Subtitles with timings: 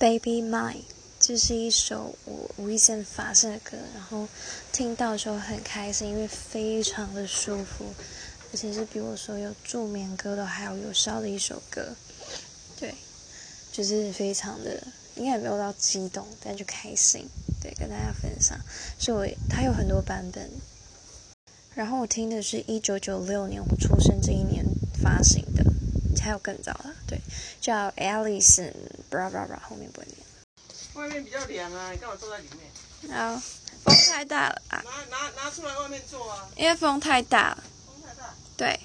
[0.00, 0.84] Baby Mine，
[1.18, 4.26] 这是一首我无意间发现的歌，然后
[4.72, 7.84] 听到的时候很开心，因为非常的舒服，
[8.50, 11.94] 而且是比我所有助眠歌都还要有效的一首歌。
[12.78, 12.94] 对，
[13.70, 14.82] 就是非常的，
[15.16, 17.28] 应该也没有到激动，但就开心。
[17.60, 18.58] 对，跟大家分享，
[18.98, 20.50] 是我它有很多版本。
[21.74, 24.64] 然后我听的是一九九六年我出生这一年
[25.02, 25.59] 发行的，
[26.20, 27.20] 还有更早的，对，
[27.60, 30.18] 叫 Alison，bra bra bra，后面不会念。
[30.94, 33.12] 外面比较凉啊，你干嘛坐在里面？
[33.16, 33.40] 然后
[33.84, 38.34] 风太大了啊，拿拿拿出来外面坐啊，因为风太大了，风太大。
[38.56, 38.78] 对。